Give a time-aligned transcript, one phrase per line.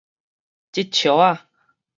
[0.73, 0.89] 織蓆
[1.37, 1.47] 仔